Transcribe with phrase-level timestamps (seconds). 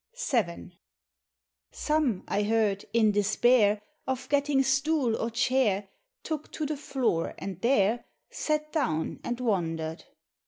[0.17, 0.81] VII.
[1.71, 5.89] .Some, I heard, in despair Of getting stool or chair.
[6.23, 10.05] Took to flie floor, and there Sat down and wondered.